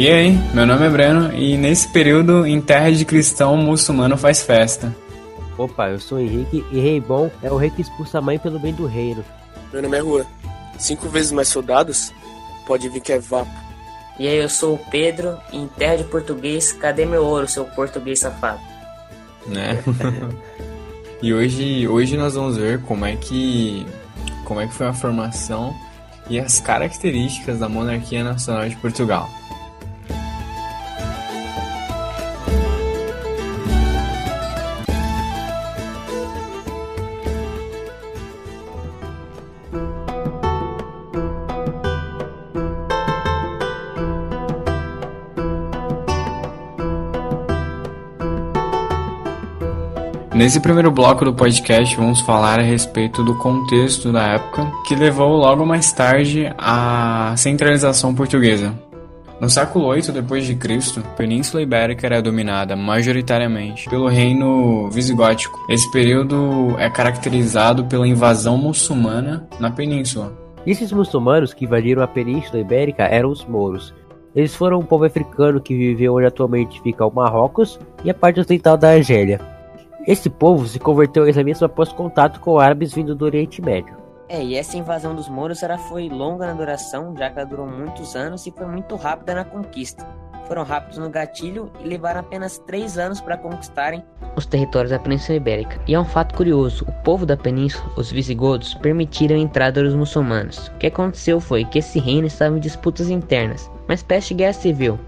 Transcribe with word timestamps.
E 0.00 0.08
aí, 0.08 0.32
meu 0.54 0.64
nome 0.64 0.86
é 0.86 0.88
Breno 0.88 1.30
e 1.34 1.58
nesse 1.58 1.86
período 1.86 2.46
em 2.46 2.58
terra 2.58 2.90
de 2.90 3.04
cristão 3.04 3.54
muçulmano 3.58 4.16
faz 4.16 4.40
festa. 4.40 4.96
Opa, 5.58 5.90
eu 5.90 6.00
sou 6.00 6.16
o 6.16 6.20
Henrique 6.22 6.64
e 6.72 6.80
rei 6.80 6.98
bom 6.98 7.30
é 7.42 7.50
o 7.50 7.58
rei 7.58 7.68
que 7.68 7.82
expulsa 7.82 8.16
a 8.16 8.22
mãe 8.22 8.38
pelo 8.38 8.58
bem 8.58 8.72
do 8.72 8.86
reino. 8.86 9.22
Meu 9.70 9.82
nome 9.82 9.98
é 9.98 10.00
Rua. 10.00 10.26
Cinco 10.78 11.06
vezes 11.10 11.32
mais 11.32 11.48
soldados? 11.48 12.14
Pode 12.66 12.88
vir 12.88 13.02
que 13.02 13.12
é 13.12 13.18
vapo. 13.18 13.50
E 14.18 14.26
aí, 14.26 14.38
eu 14.38 14.48
sou 14.48 14.76
o 14.76 14.90
Pedro 14.90 15.36
e 15.52 15.58
em 15.58 15.68
terra 15.68 15.96
de 15.96 16.04
português, 16.04 16.72
cadê 16.72 17.04
meu 17.04 17.22
ouro, 17.22 17.46
seu 17.46 17.66
português 17.66 18.20
safado? 18.20 18.60
Né? 19.46 19.84
e 21.20 21.34
hoje, 21.34 21.86
hoje 21.86 22.16
nós 22.16 22.36
vamos 22.36 22.56
ver 22.56 22.80
como 22.84 23.04
é 23.04 23.16
que 23.16 23.86
como 24.46 24.62
é 24.62 24.66
que 24.66 24.72
foi 24.72 24.86
a 24.86 24.94
formação 24.94 25.76
e 26.30 26.40
as 26.40 26.58
características 26.58 27.58
da 27.58 27.68
monarquia 27.68 28.24
nacional 28.24 28.66
de 28.66 28.76
Portugal. 28.76 29.28
Nesse 50.40 50.58
primeiro 50.58 50.90
bloco 50.90 51.22
do 51.22 51.34
podcast, 51.34 51.94
vamos 51.94 52.22
falar 52.22 52.58
a 52.58 52.62
respeito 52.62 53.22
do 53.22 53.34
contexto 53.36 54.10
da 54.10 54.22
época 54.22 54.72
que 54.88 54.94
levou 54.94 55.36
logo 55.36 55.66
mais 55.66 55.92
tarde 55.92 56.50
à 56.56 57.34
centralização 57.36 58.14
portuguesa. 58.14 58.72
No 59.38 59.50
século 59.50 59.92
VIII 59.92 60.12
depois 60.12 60.46
de 60.46 60.54
Cristo, 60.54 61.00
a 61.00 61.14
Península 61.14 61.62
Ibérica 61.62 62.06
era 62.06 62.22
dominada 62.22 62.74
majoritariamente 62.74 63.86
pelo 63.90 64.08
reino 64.08 64.88
visigótico. 64.88 65.60
Esse 65.68 65.90
período 65.92 66.74
é 66.78 66.88
caracterizado 66.88 67.84
pela 67.84 68.08
invasão 68.08 68.56
muçulmana 68.56 69.46
na 69.60 69.70
península. 69.70 70.32
Esses 70.66 70.90
muçulmanos 70.90 71.52
que 71.52 71.66
invadiram 71.66 72.02
a 72.02 72.08
Península 72.08 72.62
Ibérica 72.62 73.02
eram 73.02 73.28
os 73.28 73.44
mouros. 73.44 73.92
Eles 74.34 74.54
foram 74.54 74.78
um 74.78 74.86
povo 74.86 75.04
africano 75.04 75.60
que 75.60 75.76
viveu 75.76 76.14
onde 76.14 76.24
atualmente 76.24 76.80
fica 76.80 77.04
o 77.04 77.14
Marrocos 77.14 77.78
e 78.02 78.08
a 78.08 78.14
parte 78.14 78.40
ocidental 78.40 78.78
da 78.78 78.92
Argélia. 78.92 79.49
Esse 80.06 80.30
povo 80.30 80.66
se 80.66 80.78
converteu 80.78 81.24
ao 81.24 81.28
islamismo 81.28 81.66
após 81.66 81.92
contato 81.92 82.40
com 82.40 82.58
árabes 82.58 82.92
vindo 82.92 83.14
do 83.14 83.24
Oriente 83.24 83.60
Médio. 83.60 83.96
É, 84.28 84.42
e 84.42 84.54
essa 84.54 84.76
invasão 84.76 85.14
dos 85.14 85.28
mouros 85.28 85.62
ela 85.62 85.76
foi 85.76 86.08
longa 86.08 86.46
na 86.46 86.52
duração, 86.52 87.14
já 87.16 87.28
que 87.28 87.38
ela 87.38 87.48
durou 87.48 87.66
muitos 87.66 88.14
anos 88.14 88.46
e 88.46 88.50
foi 88.50 88.66
muito 88.66 88.94
rápida 88.96 89.34
na 89.34 89.44
conquista. 89.44 90.06
Foram 90.46 90.64
rápidos 90.64 90.98
no 90.98 91.10
gatilho 91.10 91.70
e 91.80 91.86
levaram 91.86 92.20
apenas 92.20 92.58
três 92.58 92.96
anos 92.96 93.20
para 93.20 93.36
conquistarem 93.36 94.02
os 94.36 94.46
territórios 94.46 94.90
da 94.90 94.98
Península 94.98 95.36
Ibérica. 95.36 95.80
E 95.86 95.94
é 95.94 96.00
um 96.00 96.04
fato 96.04 96.34
curioso: 96.34 96.84
o 96.88 96.92
povo 97.04 97.26
da 97.26 97.36
península, 97.36 97.92
os 97.96 98.10
visigodos, 98.10 98.74
permitiram 98.74 99.36
a 99.36 99.38
entrada 99.40 99.82
dos 99.82 99.94
muçulmanos. 99.94 100.68
O 100.68 100.78
que 100.78 100.86
aconteceu 100.86 101.40
foi 101.40 101.64
que 101.64 101.78
esse 101.78 101.98
reino 101.98 102.26
estava 102.26 102.56
em 102.56 102.60
disputas 102.60 103.10
internas, 103.10 103.70
uma 103.84 103.94
espécie 103.94 104.28
de 104.28 104.34
guerra 104.34 104.52
civil. 104.52 104.98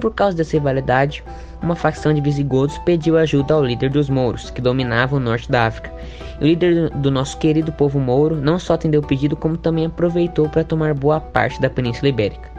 Por 0.00 0.12
causa 0.14 0.36
dessa 0.36 0.56
rivalidade, 0.56 1.22
uma 1.62 1.76
facção 1.76 2.12
de 2.12 2.20
visigodos 2.20 2.76
pediu 2.78 3.16
ajuda 3.16 3.54
ao 3.54 3.64
líder 3.64 3.90
dos 3.90 4.10
mouros, 4.10 4.50
que 4.50 4.60
dominava 4.60 5.16
o 5.16 5.20
norte 5.20 5.50
da 5.50 5.66
África. 5.66 5.92
E 6.40 6.44
o 6.44 6.46
líder 6.46 6.90
do 6.90 7.10
nosso 7.10 7.38
querido 7.38 7.72
povo 7.72 7.98
mouro 7.98 8.36
não 8.36 8.58
só 8.58 8.74
atendeu 8.74 9.00
o 9.00 9.06
pedido, 9.06 9.36
como 9.36 9.56
também 9.56 9.86
aproveitou 9.86 10.48
para 10.48 10.64
tomar 10.64 10.94
boa 10.94 11.20
parte 11.20 11.60
da 11.60 11.70
Península 11.70 12.08
Ibérica. 12.08 12.52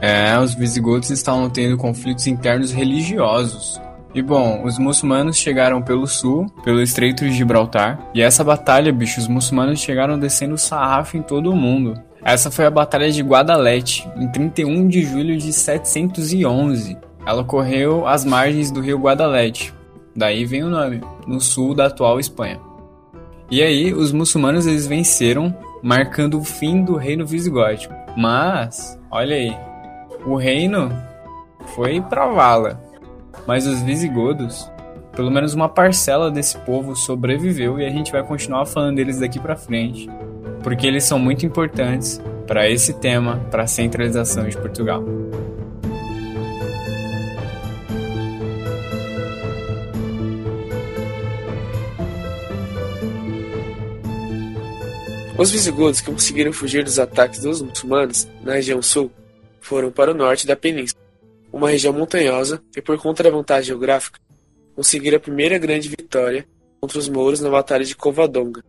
É, 0.00 0.38
os 0.38 0.54
visigodos 0.54 1.10
estavam 1.10 1.50
tendo 1.50 1.76
conflitos 1.76 2.26
internos 2.26 2.72
religiosos. 2.72 3.80
E 4.14 4.20
bom, 4.22 4.64
os 4.64 4.76
muçulmanos 4.78 5.36
chegaram 5.36 5.80
pelo 5.80 6.06
sul, 6.06 6.46
pelo 6.64 6.82
Estreito 6.82 7.24
de 7.24 7.32
Gibraltar, 7.32 8.10
e 8.12 8.20
essa 8.20 8.42
batalha, 8.42 8.92
bicho, 8.92 9.20
os 9.20 9.28
muçulmanos 9.28 9.78
chegaram 9.78 10.18
descendo 10.18 10.54
o 10.54 10.58
sarrafo 10.58 11.16
em 11.16 11.22
todo 11.22 11.52
o 11.52 11.56
mundo. 11.56 11.94
Essa 12.22 12.50
foi 12.50 12.66
a 12.66 12.70
Batalha 12.70 13.10
de 13.10 13.22
Guadalete, 13.22 14.08
em 14.16 14.30
31 14.30 14.88
de 14.88 15.02
julho 15.02 15.36
de 15.38 15.52
711. 15.52 16.96
Ela 17.26 17.42
ocorreu 17.42 18.06
às 18.06 18.24
margens 18.24 18.70
do 18.70 18.80
rio 18.80 18.98
Guadalete, 18.98 19.74
daí 20.14 20.44
vem 20.44 20.62
o 20.62 20.68
nome, 20.68 21.00
no 21.26 21.40
sul 21.40 21.74
da 21.74 21.86
atual 21.86 22.20
Espanha. 22.20 22.60
E 23.50 23.62
aí, 23.62 23.92
os 23.92 24.12
muçulmanos 24.12 24.66
eles 24.66 24.86
venceram, 24.86 25.56
marcando 25.82 26.38
o 26.38 26.44
fim 26.44 26.84
do 26.84 26.96
reino 26.96 27.26
visigótico. 27.26 27.92
Mas, 28.16 28.98
olha 29.10 29.34
aí, 29.34 29.56
o 30.24 30.36
reino 30.36 30.90
foi 31.74 32.00
pra 32.00 32.26
vala. 32.26 32.80
Mas 33.46 33.66
os 33.66 33.80
visigodos, 33.82 34.70
pelo 35.16 35.30
menos 35.30 35.54
uma 35.54 35.68
parcela 35.68 36.30
desse 36.30 36.58
povo 36.58 36.94
sobreviveu 36.94 37.80
e 37.80 37.86
a 37.86 37.90
gente 37.90 38.12
vai 38.12 38.22
continuar 38.22 38.66
falando 38.66 38.96
deles 38.96 39.18
daqui 39.18 39.40
para 39.40 39.56
frente, 39.56 40.08
porque 40.62 40.86
eles 40.86 41.04
são 41.04 41.18
muito 41.18 41.44
importantes 41.46 42.20
para 42.46 42.68
esse 42.68 42.92
tema, 42.94 43.38
para 43.50 43.62
a 43.62 43.66
centralização 43.66 44.48
de 44.48 44.56
Portugal. 44.56 45.04
Os 55.40 55.50
visigodos 55.50 56.02
que 56.02 56.10
conseguiram 56.10 56.52
fugir 56.52 56.84
dos 56.84 56.98
ataques 56.98 57.40
dos 57.40 57.62
muçulmanos 57.62 58.28
na 58.42 58.52
região 58.52 58.82
sul 58.82 59.10
foram 59.58 59.90
para 59.90 60.10
o 60.10 60.14
norte 60.14 60.46
da 60.46 60.54
península, 60.54 61.00
uma 61.50 61.70
região 61.70 61.94
montanhosa 61.94 62.62
e, 62.76 62.82
por 62.82 62.98
conta 62.98 63.22
da 63.22 63.30
vantagem 63.30 63.68
geográfica, 63.68 64.20
conseguiram 64.76 65.16
a 65.16 65.20
primeira 65.20 65.56
grande 65.56 65.88
vitória 65.88 66.46
contra 66.78 66.98
os 66.98 67.08
mouros 67.08 67.40
na 67.40 67.48
Batalha 67.48 67.86
de 67.86 67.96
Covadonga, 67.96 68.62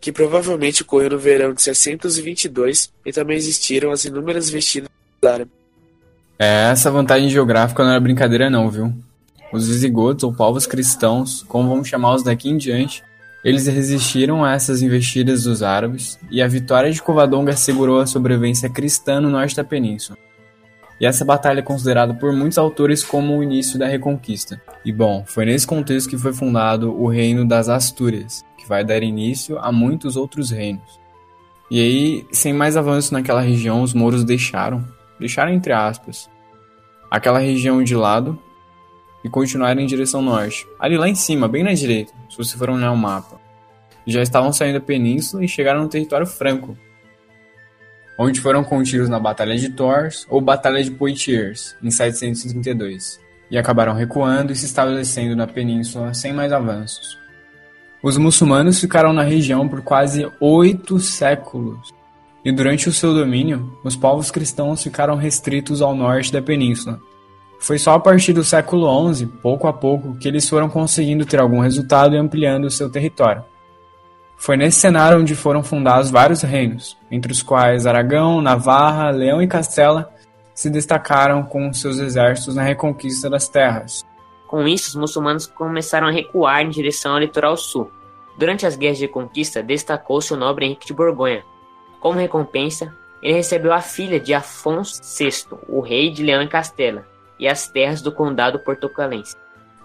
que 0.00 0.10
provavelmente 0.10 0.82
ocorreu 0.82 1.10
no 1.10 1.18
verão 1.18 1.52
de 1.52 1.60
622 1.62 2.90
e 3.04 3.12
também 3.12 3.36
existiram 3.36 3.90
as 3.90 4.04
inúmeras 4.04 4.48
vestidas 4.48 4.88
árabes. 5.22 5.52
É, 6.38 6.70
essa 6.70 6.90
vantagem 6.90 7.28
geográfica 7.28 7.84
não 7.84 7.90
era 7.90 8.00
brincadeira 8.00 8.48
não, 8.48 8.70
viu? 8.70 8.92
Os 9.52 9.68
visigodos, 9.68 10.24
ou 10.24 10.32
povos 10.32 10.66
cristãos, 10.66 11.44
como 11.46 11.68
vamos 11.68 11.88
chamá-los 11.88 12.22
daqui 12.22 12.48
em 12.48 12.56
diante, 12.56 13.02
eles 13.44 13.66
resistiram 13.66 14.44
a 14.44 14.52
essas 14.52 14.80
investidas 14.80 15.44
dos 15.44 15.62
árabes, 15.62 16.18
e 16.30 16.40
a 16.40 16.48
vitória 16.48 16.90
de 16.90 17.02
Covadonga 17.02 17.52
assegurou 17.52 18.00
a 18.00 18.06
sobrevivência 18.06 18.70
cristã 18.70 19.20
no 19.20 19.28
norte 19.28 19.56
da 19.56 19.64
península. 19.64 20.16
E 21.00 21.06
essa 21.06 21.24
batalha 21.24 21.60
é 21.60 21.62
considerada 21.62 22.12
por 22.12 22.32
muitos 22.32 22.58
autores 22.58 23.02
como 23.02 23.36
o 23.36 23.42
início 23.42 23.78
da 23.78 23.86
Reconquista. 23.86 24.60
E 24.84 24.92
bom, 24.92 25.24
foi 25.26 25.46
nesse 25.46 25.66
contexto 25.66 26.10
que 26.10 26.18
foi 26.18 26.34
fundado 26.34 26.94
o 26.94 27.08
Reino 27.08 27.48
das 27.48 27.70
Astúrias, 27.70 28.44
vai 28.70 28.84
dar 28.84 29.02
início 29.02 29.58
a 29.58 29.72
muitos 29.72 30.14
outros 30.14 30.52
reinos. 30.52 31.00
E 31.68 31.80
aí, 31.80 32.26
sem 32.30 32.52
mais 32.52 32.76
avanço 32.76 33.12
naquela 33.12 33.40
região, 33.40 33.82
os 33.82 33.92
mouros 33.92 34.22
deixaram, 34.22 34.84
deixaram 35.18 35.52
entre 35.52 35.72
aspas, 35.72 36.30
aquela 37.10 37.40
região 37.40 37.82
de 37.82 37.96
lado 37.96 38.38
e 39.24 39.28
continuaram 39.28 39.80
em 39.80 39.86
direção 39.86 40.22
norte. 40.22 40.68
Ali 40.78 40.96
lá 40.96 41.08
em 41.08 41.16
cima, 41.16 41.48
bem 41.48 41.64
na 41.64 41.72
direita, 41.72 42.12
se 42.30 42.38
você 42.38 42.56
for 42.56 42.70
olhar 42.70 42.92
o 42.92 42.96
mapa. 42.96 43.40
Já 44.06 44.22
estavam 44.22 44.52
saindo 44.52 44.78
da 44.78 44.86
península 44.86 45.44
e 45.44 45.48
chegaram 45.48 45.82
no 45.82 45.88
território 45.88 46.26
franco, 46.26 46.78
onde 48.16 48.40
foram 48.40 48.62
contidos 48.62 49.08
na 49.08 49.18
Batalha 49.18 49.56
de 49.56 49.70
Tours 49.70 50.28
ou 50.30 50.40
Batalha 50.40 50.82
de 50.82 50.92
Poitiers, 50.92 51.76
em 51.82 51.90
732, 51.90 53.20
e 53.50 53.58
acabaram 53.58 53.94
recuando 53.94 54.52
e 54.52 54.56
se 54.56 54.66
estabelecendo 54.66 55.34
na 55.34 55.48
península 55.48 56.14
sem 56.14 56.32
mais 56.32 56.52
avanços. 56.52 57.18
Os 58.02 58.16
muçulmanos 58.16 58.80
ficaram 58.80 59.12
na 59.12 59.22
região 59.22 59.68
por 59.68 59.82
quase 59.82 60.30
oito 60.40 60.98
séculos, 60.98 61.92
e 62.44 62.50
durante 62.50 62.88
o 62.88 62.92
seu 62.92 63.12
domínio, 63.12 63.78
os 63.84 63.96
povos 63.96 64.30
cristãos 64.30 64.82
ficaram 64.82 65.16
restritos 65.16 65.82
ao 65.82 65.94
norte 65.94 66.32
da 66.32 66.40
península, 66.40 66.98
foi 67.60 67.78
só 67.78 67.92
a 67.92 68.00
partir 68.00 68.32
do 68.32 68.42
século 68.42 69.14
XI, 69.14 69.26
pouco 69.26 69.68
a 69.68 69.72
pouco, 69.72 70.16
que 70.16 70.26
eles 70.26 70.48
foram 70.48 70.68
conseguindo 70.68 71.26
ter 71.26 71.38
algum 71.38 71.60
resultado 71.60 72.14
e 72.14 72.18
ampliando 72.18 72.64
o 72.64 72.70
seu 72.70 72.88
território. 72.88 73.44
Foi 74.38 74.56
nesse 74.56 74.80
cenário 74.80 75.20
onde 75.20 75.34
foram 75.34 75.62
fundados 75.62 76.10
vários 76.10 76.40
reinos, 76.40 76.96
entre 77.10 77.30
os 77.30 77.42
quais 77.42 77.86
Aragão, 77.86 78.40
Navarra, 78.40 79.10
Leão 79.10 79.42
e 79.42 79.46
Castela 79.46 80.10
se 80.54 80.70
destacaram 80.70 81.42
com 81.42 81.70
seus 81.74 81.98
exércitos 81.98 82.54
na 82.54 82.62
reconquista 82.62 83.28
das 83.28 83.46
terras. 83.46 84.06
Com 84.50 84.66
isso, 84.66 84.88
os 84.88 84.96
muçulmanos 84.96 85.46
começaram 85.46 86.08
a 86.08 86.10
recuar 86.10 86.62
em 86.62 86.70
direção 86.70 87.12
ao 87.12 87.20
litoral 87.20 87.56
sul. 87.56 87.88
Durante 88.36 88.66
as 88.66 88.74
guerras 88.74 88.98
de 88.98 89.06
conquista, 89.06 89.62
destacou-se 89.62 90.34
o 90.34 90.36
nobre 90.36 90.66
Henrique 90.66 90.88
de 90.88 90.92
Borgonha. 90.92 91.44
Como 92.00 92.18
recompensa, 92.18 92.92
ele 93.22 93.34
recebeu 93.34 93.72
a 93.72 93.80
filha 93.80 94.18
de 94.18 94.34
Afonso 94.34 95.00
VI, 95.04 95.56
o 95.68 95.80
rei 95.80 96.10
de 96.10 96.24
Leão 96.24 96.42
e 96.42 96.48
Castela, 96.48 97.06
e 97.38 97.46
as 97.46 97.68
terras 97.68 98.02
do 98.02 98.10
condado 98.10 98.58
portucalense. 98.58 99.36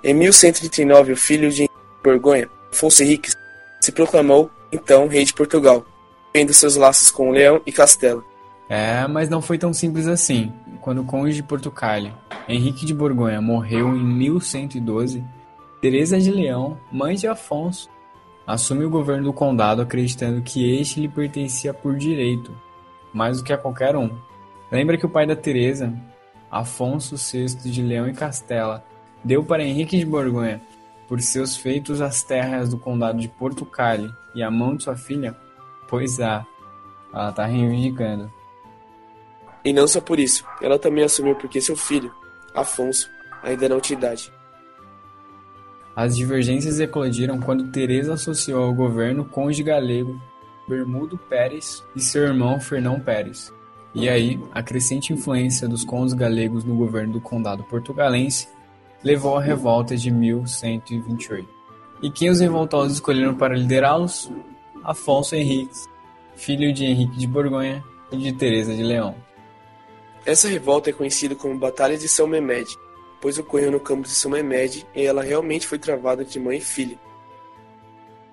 Em 0.04 0.16
1139, 0.16 1.12
o 1.14 1.18
filho 1.18 1.52
de 1.52 1.70
Borgonha, 2.04 2.50
Afonso 2.72 3.04
Henriques, 3.04 3.38
se 3.80 3.92
proclamou 3.92 4.50
então 4.72 5.08
rei 5.08 5.26
de 5.26 5.34
Portugal, 5.36 5.86
tendo 6.34 6.56
seus 6.56 6.76
laços 6.76 7.12
com 7.12 7.30
Leão 7.30 7.62
e 7.68 7.72
Castela. 7.72 8.24
É, 8.68 9.06
mas 9.08 9.30
não 9.30 9.44
foi 9.44 9.60
tão 9.60 9.72
simples 9.72 10.08
assim. 10.08 10.52
Quando 10.86 11.02
o 11.02 11.04
conde 11.04 11.34
de 11.34 11.42
Portugal, 11.42 12.00
Henrique 12.48 12.86
de 12.86 12.94
Borgonha, 12.94 13.42
morreu 13.42 13.96
em 13.96 14.04
1112, 14.04 15.26
Teresa 15.82 16.20
de 16.20 16.30
Leão, 16.30 16.78
mãe 16.92 17.16
de 17.16 17.28
Afonso, 17.28 17.90
assume 18.46 18.86
o 18.86 18.90
governo 18.92 19.24
do 19.24 19.34
condado 19.34 19.82
acreditando 19.82 20.44
que 20.44 20.80
este 20.80 21.00
lhe 21.00 21.10
pertencia 21.10 21.74
por 21.74 21.96
direito, 21.96 22.56
mais 23.12 23.40
do 23.40 23.44
que 23.44 23.52
a 23.52 23.58
qualquer 23.58 23.96
um. 23.96 24.12
Lembra 24.72 24.96
que 24.96 25.08
o 25.08 25.10
pai 25.10 25.26
da 25.26 25.36
Teresa, 25.36 25.92
Afonso 26.52 27.16
VI 27.16 27.68
de 27.68 27.82
Leão 27.82 28.08
e 28.08 28.14
Castela, 28.14 28.86
deu 29.24 29.44
para 29.44 29.64
Henrique 29.64 29.98
de 29.98 30.06
Borgonha, 30.06 30.62
por 31.08 31.20
seus 31.20 31.58
feitos 31.58 32.00
as 32.00 32.22
terras 32.22 32.70
do 32.70 32.78
condado 32.78 33.18
de 33.18 33.28
Portugal 33.28 33.98
e 34.36 34.44
a 34.44 34.52
mão 34.52 34.76
de 34.76 34.84
sua 34.84 34.96
filha? 34.96 35.36
Pois 35.88 36.20
é, 36.20 36.46
ela 37.12 37.30
está 37.32 37.44
reivindicando. 37.44 38.32
E 39.66 39.74
não 39.74 39.88
só 39.88 40.00
por 40.00 40.20
isso, 40.20 40.46
ela 40.62 40.78
também 40.78 41.04
assumiu 41.04 41.36
porque 41.36 41.60
seu 41.60 41.76
filho, 41.76 42.14
Afonso, 42.54 43.10
ainda 43.42 43.68
não 43.68 43.82
tinha 43.82 43.98
idade. 43.98 44.32
As 45.96 46.16
divergências 46.16 46.80
eclodiram 46.80 47.40
quando 47.40 47.72
Teresa 47.72 48.14
associou 48.14 48.64
ao 48.64 48.74
governo 48.74 49.24
o 49.24 49.26
conde 49.26 49.64
galego 49.64 50.22
Bermudo 50.68 51.18
Pérez 51.18 51.84
e 51.96 52.02
seu 52.02 52.24
irmão 52.24 52.60
Fernão 52.60 53.00
Pérez. 53.00 53.52
E 53.94 54.08
aí, 54.08 54.40
a 54.52 54.62
crescente 54.62 55.14
influência 55.14 55.68
dos 55.68 55.84
condes 55.86 56.14
galegos 56.14 56.64
no 56.64 56.76
governo 56.76 57.14
do 57.14 57.22
condado 57.22 57.64
portugalense 57.64 58.48
levou 59.04 59.38
à 59.38 59.42
revolta 59.42 59.96
de 59.96 60.12
1128. 60.12 61.48
E 62.04 62.12
quem 62.12 62.30
os 62.30 62.40
revoltosos 62.40 62.94
escolheram 62.96 63.34
para 63.34 63.56
liderá-los? 63.56 64.30
Afonso 64.84 65.36
Henriques, 65.36 65.88
filho 66.36 66.72
de 66.74 66.86
Henrique 66.86 67.18
de 67.18 67.26
Borgonha 67.26 67.84
e 68.12 68.18
de 68.18 68.34
Teresa 68.34 68.76
de 68.76 68.84
Leão. 68.84 69.16
Essa 70.26 70.48
revolta 70.48 70.90
é 70.90 70.94
conhecida 70.94 71.36
como 71.36 71.58
Batalha 71.60 71.98
de 71.98 72.10
São 72.10 72.26
Memede, 72.26 72.76
pois 73.22 73.38
ocorreu 73.38 73.72
no 73.72 73.80
campo 73.80 74.04
de 74.04 74.10
São 74.10 74.32
Memede 74.32 74.86
e 74.96 75.06
ela 75.06 75.22
realmente 75.22 75.68
foi 75.68 75.78
travada 75.78 76.24
entre 76.24 76.40
mãe 76.40 76.58
e 76.58 76.62
filha. 76.62 77.00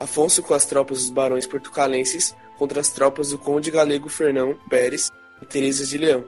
Afonso 0.00 0.42
com 0.42 0.54
as 0.54 0.64
tropas 0.64 1.00
dos 1.00 1.10
barões 1.10 1.46
portucalenses 1.46 2.34
contra 2.58 2.80
as 2.80 2.90
tropas 2.90 3.30
do 3.30 3.38
conde 3.38 3.70
galego 3.70 4.08
Fernão 4.08 4.58
Pérez 4.70 5.10
e 5.42 5.46
Teresa 5.46 5.84
de 5.84 5.98
Leão. 5.98 6.24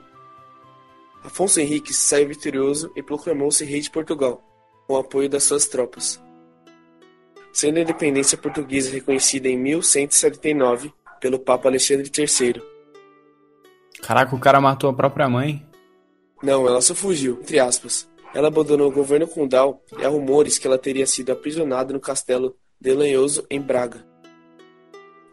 Afonso 1.25 1.59
Henriques 1.59 1.97
saiu 1.97 2.29
vitorioso 2.29 2.93
e 2.95 3.03
proclamou-se 3.03 3.65
rei 3.65 3.81
de 3.81 3.91
Portugal, 3.91 4.45
com 4.87 4.95
o 4.95 4.99
apoio 4.99 5.31
das 5.31 5.45
suas 5.45 5.67
tropas. 5.67 6.23
Sendo 7.55 7.79
a 7.79 7.81
independência 7.81 8.37
portuguesa 8.37 8.91
reconhecida 8.91 9.49
em 9.49 9.57
1179 9.57 10.93
pelo 11.21 11.39
Papa 11.39 11.69
Alexandre 11.69 12.11
III, 12.15 12.74
Caraca, 14.07 14.37
o 14.37 14.39
cara 14.39 14.61
matou 14.61 14.91
a 14.91 14.93
própria 14.93 15.29
mãe? 15.31 15.65
Não, 16.43 16.69
ela 16.69 16.83
só 16.83 16.95
fugiu, 16.95 17.39
entre 17.41 17.59
aspas. 17.59 18.07
Ela 18.35 18.49
abandonou 18.49 18.89
o 18.89 18.93
governo 18.93 19.27
condal 19.27 19.83
e 19.99 20.05
há 20.05 20.09
rumores 20.09 20.59
que 20.59 20.67
ela 20.67 20.77
teria 20.77 21.07
sido 21.07 21.33
aprisionada 21.33 21.91
no 21.91 21.99
castelo 21.99 22.55
de 22.79 22.93
Lanhoso, 22.93 23.47
em 23.51 23.59
Braga. 23.59 24.05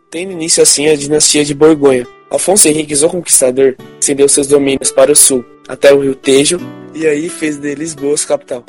Tendo 0.10 0.32
início 0.32 0.64
assim 0.64 0.88
a 0.88 0.96
dinastia 0.96 1.44
de 1.44 1.54
Borgonha. 1.54 2.08
Afonso 2.32 2.70
Henriques, 2.70 3.04
o 3.04 3.10
Conquistador, 3.10 3.76
estendeu 4.00 4.30
seus 4.30 4.48
domínios 4.48 4.90
para 4.90 5.12
o 5.12 5.16
sul, 5.16 5.44
até 5.68 5.94
o 5.94 6.00
rio 6.00 6.16
Tejo, 6.16 6.58
e 6.96 7.06
aí 7.06 7.28
fez 7.28 7.58
de 7.58 7.76
Lisboa 7.76 8.16
sua 8.16 8.30
capital. 8.30 8.64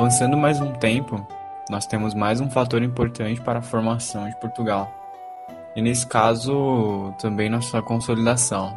Avançando 0.00 0.34
mais 0.34 0.58
um 0.58 0.72
tempo, 0.72 1.20
nós 1.68 1.84
temos 1.84 2.14
mais 2.14 2.40
um 2.40 2.48
fator 2.48 2.82
importante 2.82 3.38
para 3.38 3.58
a 3.58 3.62
formação 3.62 4.26
de 4.26 4.34
Portugal, 4.40 4.90
e 5.76 5.82
nesse 5.82 6.06
caso 6.06 7.12
também 7.20 7.50
na 7.50 7.60
sua 7.60 7.82
consolidação. 7.82 8.72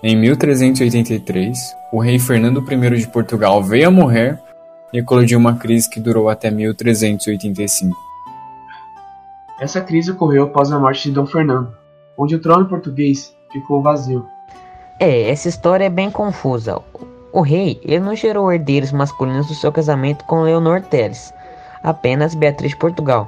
Em 0.00 0.14
1383, 0.14 1.76
o 1.92 1.98
rei 1.98 2.20
Fernando 2.20 2.64
I 2.70 2.98
de 3.00 3.08
Portugal 3.08 3.64
veio 3.64 3.88
a 3.88 3.90
morrer 3.90 4.40
e 4.92 4.98
eclodiu 4.98 5.40
uma 5.40 5.56
crise 5.56 5.90
que 5.90 5.98
durou 5.98 6.28
até 6.28 6.52
1385. 6.52 7.92
Essa 9.60 9.80
crise 9.80 10.12
ocorreu 10.12 10.44
após 10.44 10.70
a 10.70 10.78
morte 10.78 11.08
de 11.08 11.16
Dom 11.16 11.26
Fernando, 11.26 11.76
onde 12.16 12.36
o 12.36 12.40
trono 12.40 12.68
português 12.68 13.36
ficou 13.50 13.82
vazio. 13.82 14.24
É, 15.00 15.28
essa 15.28 15.48
história 15.48 15.86
é 15.86 15.90
bem 15.90 16.12
confusa. 16.12 16.80
O 17.32 17.40
rei 17.40 17.80
ele 17.82 18.00
não 18.00 18.14
gerou 18.14 18.52
herdeiros 18.52 18.92
masculinos 18.92 19.48
do 19.48 19.54
seu 19.54 19.72
casamento 19.72 20.22
com 20.26 20.42
Leonor 20.42 20.82
Teles, 20.82 21.32
apenas 21.82 22.34
Beatriz 22.34 22.72
de 22.72 22.76
Portugal. 22.76 23.26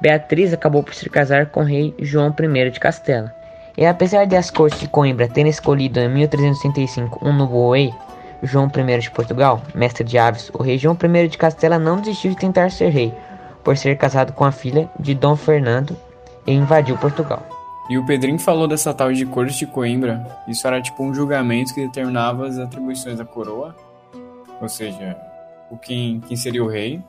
Beatriz 0.00 0.52
acabou 0.52 0.82
por 0.82 0.94
se 0.94 1.10
casar 1.10 1.46
com 1.46 1.60
o 1.60 1.64
rei 1.64 1.92
João 1.98 2.32
I 2.38 2.70
de 2.70 2.78
Castela. 2.78 3.34
E 3.76 3.84
apesar 3.84 4.26
de 4.26 4.36
as 4.36 4.48
cortes 4.48 4.78
de 4.78 4.86
Coimbra 4.86 5.26
terem 5.26 5.50
escolhido 5.50 5.98
em 5.98 6.08
1365 6.08 7.18
um 7.20 7.32
novo 7.32 7.72
rei, 7.72 7.92
João 8.44 8.66
I 8.68 8.98
de 9.00 9.10
Portugal, 9.10 9.60
mestre 9.74 10.04
de 10.04 10.18
aves, 10.18 10.48
o 10.54 10.62
rei 10.62 10.78
João 10.78 10.96
I 11.02 11.28
de 11.28 11.38
Castela 11.38 11.80
não 11.80 11.96
desistiu 11.96 12.30
de 12.30 12.36
tentar 12.36 12.70
ser 12.70 12.90
rei, 12.90 13.12
por 13.64 13.76
ser 13.76 13.96
casado 13.96 14.32
com 14.32 14.44
a 14.44 14.52
filha 14.52 14.88
de 15.00 15.14
Dom 15.14 15.34
Fernando 15.34 15.96
e 16.46 16.52
invadiu 16.52 16.96
Portugal. 16.96 17.61
E 17.90 17.98
o 17.98 18.06
Pedrinho 18.06 18.38
falou 18.38 18.68
dessa 18.68 18.94
tal 18.94 19.12
de 19.12 19.26
corte 19.26 19.58
de 19.58 19.66
Coimbra. 19.66 20.24
Isso 20.46 20.66
era 20.66 20.80
tipo 20.80 21.02
um 21.02 21.12
julgamento 21.12 21.74
que 21.74 21.84
determinava 21.84 22.46
as 22.46 22.58
atribuições 22.58 23.18
da 23.18 23.24
coroa, 23.24 23.74
ou 24.60 24.68
seja, 24.68 25.16
o 25.70 25.76
quem, 25.76 26.20
quem 26.20 26.36
seria 26.36 26.62
o 26.62 26.68
rei, 26.68 27.02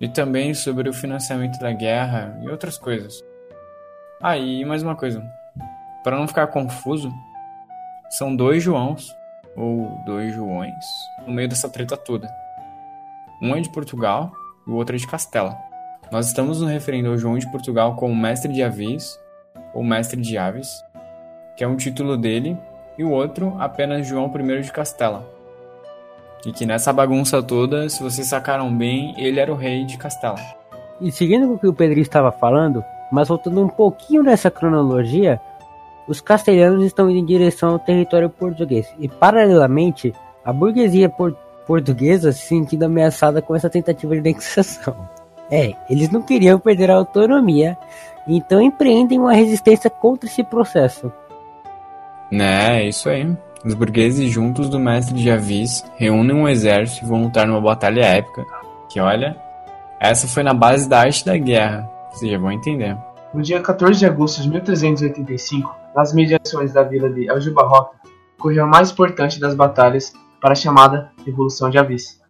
e 0.00 0.08
também 0.08 0.54
sobre 0.54 0.88
o 0.88 0.92
financiamento 0.92 1.58
da 1.58 1.72
guerra 1.72 2.38
e 2.42 2.48
outras 2.48 2.78
coisas. 2.78 3.22
Ah, 4.20 4.36
e 4.38 4.64
mais 4.64 4.82
uma 4.82 4.94
coisa. 4.94 5.22
Para 6.04 6.16
não 6.16 6.28
ficar 6.28 6.46
confuso, 6.46 7.12
são 8.10 8.34
dois 8.34 8.62
Joãos, 8.62 9.14
ou 9.56 10.00
dois 10.06 10.32
Joões, 10.34 10.84
no 11.26 11.32
meio 11.32 11.48
dessa 11.48 11.68
treta 11.68 11.96
toda. 11.96 12.28
Um 13.40 13.56
é 13.56 13.60
de 13.60 13.70
Portugal 13.70 14.32
e 14.66 14.70
o 14.70 14.74
outro 14.74 14.94
é 14.94 14.98
de 14.98 15.06
Castela. 15.06 15.58
Nós 16.10 16.28
estamos 16.28 16.60
nos 16.60 16.70
referindo 16.70 17.08
ao 17.08 17.18
João 17.18 17.38
de 17.38 17.50
Portugal 17.50 17.96
como 17.96 18.14
mestre 18.14 18.52
de 18.52 18.62
avis 18.62 19.18
ou 19.74 19.82
Mestre 19.82 20.20
de 20.20 20.36
Aves, 20.36 20.84
que 21.56 21.64
é 21.64 21.68
um 21.68 21.76
título 21.76 22.16
dele, 22.16 22.56
e 22.98 23.04
o 23.04 23.10
outro 23.10 23.56
apenas 23.58 24.06
João 24.06 24.32
I 24.34 24.62
de 24.62 24.72
Castela. 24.72 25.26
E 26.44 26.52
que 26.52 26.66
nessa 26.66 26.92
bagunça 26.92 27.42
toda, 27.42 27.88
se 27.88 28.02
vocês 28.02 28.26
sacaram 28.26 28.74
bem, 28.74 29.14
ele 29.16 29.38
era 29.38 29.52
o 29.52 29.56
rei 29.56 29.84
de 29.84 29.96
Castela. 29.96 30.40
E 31.00 31.10
seguindo 31.10 31.52
o 31.52 31.58
que 31.58 31.66
o 31.66 31.72
Pedrinho 31.72 32.02
estava 32.02 32.32
falando, 32.32 32.84
mas 33.10 33.28
voltando 33.28 33.62
um 33.62 33.68
pouquinho 33.68 34.22
nessa 34.22 34.50
cronologia, 34.50 35.40
os 36.08 36.20
castelhanos 36.20 36.84
estão 36.84 37.08
indo 37.10 37.20
em 37.20 37.24
direção 37.24 37.70
ao 37.70 37.78
território 37.78 38.28
português 38.28 38.92
e, 38.98 39.08
paralelamente, 39.08 40.12
a 40.44 40.52
burguesia 40.52 41.08
por 41.08 41.36
portuguesa 41.66 42.32
se 42.32 42.46
sentindo 42.46 42.84
ameaçada 42.84 43.40
com 43.40 43.54
essa 43.54 43.70
tentativa 43.70 44.14
de 44.14 44.18
anexação. 44.30 44.96
É, 45.50 45.74
eles 45.88 46.10
não 46.10 46.22
queriam 46.22 46.58
perder 46.58 46.90
a 46.90 46.96
autonomia 46.96 47.76
então 48.26 48.60
empreendem 48.60 49.18
uma 49.18 49.32
resistência 49.32 49.90
contra 49.90 50.28
esse 50.28 50.42
processo. 50.44 51.12
Né, 52.30 52.82
é 52.82 52.88
isso 52.88 53.08
aí. 53.08 53.36
Os 53.64 53.74
burgueses 53.74 54.30
juntos 54.30 54.68
do 54.68 54.78
mestre 54.78 55.14
de 55.14 55.30
Avis 55.30 55.84
reúnem 55.96 56.34
um 56.34 56.48
exército 56.48 57.04
e 57.04 57.08
vão 57.08 57.22
lutar 57.22 57.46
numa 57.46 57.60
batalha 57.60 58.00
épica. 58.00 58.44
Que 58.88 58.98
olha, 58.98 59.36
essa 60.00 60.26
foi 60.26 60.42
na 60.42 60.52
base 60.52 60.88
da 60.88 61.00
arte 61.00 61.24
da 61.24 61.36
guerra. 61.36 61.88
Vocês 62.10 62.30
já 62.30 62.38
vão 62.38 62.50
entender. 62.50 62.96
No 63.32 63.40
dia 63.40 63.60
14 63.60 63.98
de 63.98 64.04
agosto 64.04 64.42
de 64.42 64.50
1385, 64.50 65.74
nas 65.94 66.12
mediações 66.12 66.72
da 66.72 66.82
vila 66.82 67.08
de 67.08 67.30
Aljubarroca, 67.30 67.96
ocorreu 68.38 68.64
a 68.64 68.66
mais 68.66 68.90
importante 68.90 69.38
das 69.38 69.54
batalhas 69.54 70.12
para 70.40 70.52
a 70.52 70.56
chamada 70.56 71.12
Revolução 71.24 71.70
de 71.70 71.78
Avis. 71.78 72.20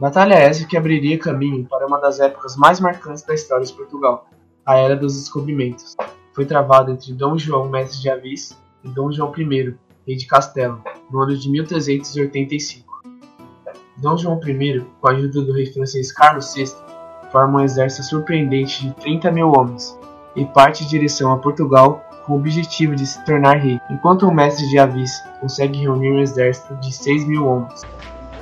Batalha 0.00 0.34
essa 0.34 0.66
que 0.66 0.76
abriria 0.76 1.18
caminho 1.18 1.66
para 1.68 1.86
uma 1.86 1.98
das 1.98 2.20
épocas 2.20 2.56
mais 2.56 2.80
marcantes 2.80 3.22
da 3.22 3.34
história 3.34 3.66
de 3.66 3.72
Portugal, 3.72 4.26
a 4.68 4.76
Era 4.76 4.94
dos 4.94 5.14
Descobrimentos. 5.14 5.96
Foi 6.34 6.44
travado 6.44 6.92
entre 6.92 7.14
Dom 7.14 7.38
João 7.38 7.70
Mestre 7.70 8.02
de 8.02 8.10
Avis 8.10 8.54
e 8.84 8.88
Dom 8.90 9.10
João 9.10 9.32
I, 9.34 9.74
rei 10.06 10.14
de 10.14 10.26
Castelo, 10.26 10.84
no 11.10 11.20
ano 11.20 11.34
de 11.34 11.50
1385. 11.50 12.86
Dom 13.96 14.18
João 14.18 14.38
I, 14.46 14.84
com 15.00 15.08
a 15.08 15.12
ajuda 15.12 15.40
do 15.40 15.52
rei 15.54 15.64
francês 15.72 16.12
Carlos 16.12 16.52
VI, 16.52 16.70
forma 17.32 17.60
um 17.60 17.64
exército 17.64 18.04
surpreendente 18.04 18.86
de 18.86 18.94
30 18.96 19.32
mil 19.32 19.52
homens 19.52 19.98
e 20.36 20.44
parte 20.44 20.84
em 20.84 20.86
direção 20.86 21.32
a 21.32 21.38
Portugal 21.38 22.04
com 22.26 22.34
o 22.34 22.36
objetivo 22.36 22.94
de 22.94 23.06
se 23.06 23.24
tornar 23.24 23.56
rei, 23.56 23.80
enquanto 23.88 24.28
o 24.28 24.34
mestre 24.34 24.68
de 24.68 24.78
Avis 24.78 25.10
consegue 25.40 25.78
reunir 25.78 26.12
um 26.12 26.20
exército 26.20 26.76
de 26.76 26.92
6 26.92 27.26
mil 27.26 27.46
homens. 27.46 27.80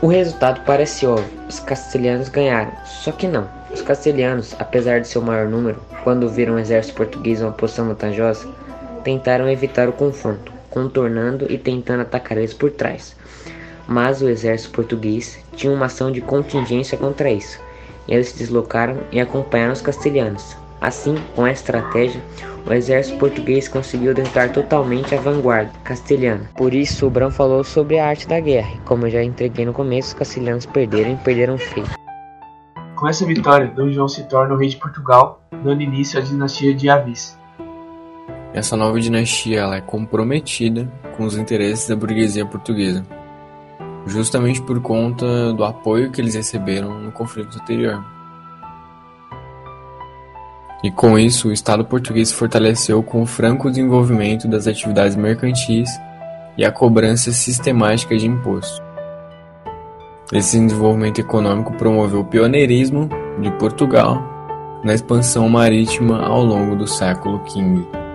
O 0.03 0.09
resultado 0.09 0.61
parece 0.67 1.07
óbvio, 1.07 1.39
os 1.49 1.61
castelhanos 1.61 2.29
ganharam, 2.29 2.73
só 2.85 3.13
que 3.13 3.29
não. 3.29 3.56
Os 3.87 3.89
castelhanos, 3.89 4.53
apesar 4.59 5.01
de 5.01 5.07
seu 5.07 5.23
maior 5.23 5.47
número, 5.47 5.81
quando 6.03 6.29
viram 6.29 6.57
o 6.57 6.59
exército 6.59 6.97
português 6.97 7.41
uma 7.41 7.53
posição 7.53 7.87
vantajosa, 7.87 8.45
tentaram 9.05 9.49
evitar 9.49 9.89
o 9.89 9.93
confronto, 9.93 10.53
contornando 10.69 11.47
e 11.49 11.57
tentando 11.57 12.03
atacar 12.03 12.37
eles 12.37 12.53
por 12.53 12.73
trás. 12.73 13.15
Mas 13.87 14.21
o 14.21 14.29
exército 14.29 14.73
português 14.73 15.39
tinha 15.55 15.73
uma 15.73 15.87
ação 15.87 16.11
de 16.11 16.21
contingência 16.21 16.99
contra 16.99 17.31
isso. 17.31 17.61
Eles 18.09 18.31
se 18.31 18.39
deslocaram 18.39 18.97
e 19.13 19.21
acompanharam 19.21 19.73
os 19.73 19.83
castelhanos. 19.83 20.57
Assim, 20.81 21.15
com 21.37 21.47
essa 21.47 21.63
estratégia, 21.63 22.21
o 22.67 22.73
exército 22.73 23.19
português 23.19 23.69
conseguiu 23.69 24.13
derrotar 24.13 24.53
totalmente 24.53 25.15
a 25.15 25.21
vanguarda 25.21 25.71
castelhana. 25.85 26.51
Por 26.57 26.75
isso, 26.75 27.07
o 27.07 27.11
Bram 27.11 27.31
falou 27.31 27.63
sobre 27.63 28.01
a 28.01 28.09
arte 28.09 28.27
da 28.27 28.41
guerra. 28.41 28.81
Como 28.85 29.07
eu 29.07 29.11
já 29.13 29.23
entreguei 29.23 29.65
no 29.65 29.73
começo, 29.73 30.09
os 30.09 30.15
castelhanos 30.15 30.67
perderam 30.67 31.13
e 31.13 31.17
perderam 31.19 31.57
feio. 31.57 32.06
Com 32.97 33.07
essa 33.07 33.27
vitória, 33.27 33.69
Dom 33.69 33.91
João 33.91 34.09
se 34.09 34.25
torna 34.25 34.55
o 34.55 34.57
rei 34.57 34.71
de 34.71 34.79
Portugal, 34.79 35.43
dando 35.63 35.83
início 35.83 36.19
à 36.19 36.23
dinastia 36.23 36.75
de 36.75 36.89
Avis. 36.89 37.39
Essa 38.55 38.75
nova 38.75 38.99
dinastia 38.99 39.61
ela 39.61 39.77
é 39.77 39.83
comprometida 39.83 40.91
com 41.15 41.25
os 41.25 41.37
interesses 41.37 41.87
da 41.87 41.95
burguesia 41.95 42.47
portuguesa, 42.47 43.05
justamente 44.07 44.63
por 44.63 44.81
conta 44.81 45.53
do 45.53 45.63
apoio 45.63 46.11
que 46.11 46.23
eles 46.23 46.35
receberam 46.35 46.99
no 46.99 47.13
conflito 47.13 47.59
anterior. 47.61 48.03
E 50.83 50.91
com 50.91 51.19
isso, 51.19 51.49
o 51.49 51.53
Estado 51.53 51.85
português 51.85 52.31
se 52.31 52.35
fortaleceu 52.35 53.03
com 53.03 53.21
o 53.21 53.27
franco 53.27 53.69
desenvolvimento 53.69 54.49
das 54.49 54.67
atividades 54.67 55.17
mercantis 55.17 55.91
e 56.57 56.65
a 56.65 56.73
cobrança 56.73 57.31
sistemática 57.31 58.17
de 58.17 58.27
impostos. 58.27 58.86
Esse 60.33 60.59
desenvolvimento 60.59 61.21
econômico 61.21 61.73
promoveu 61.75 62.21
o 62.21 62.25
pioneirismo 62.25 63.09
de 63.41 63.51
Portugal 63.53 64.23
na 64.83 64.93
expansão 64.93 65.49
marítima 65.49 66.21
ao 66.21 66.43
longo 66.43 66.75
do 66.75 66.87
século 66.87 67.41
XV. 67.49 68.06